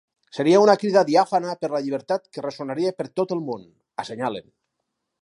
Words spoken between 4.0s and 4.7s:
assenyalen.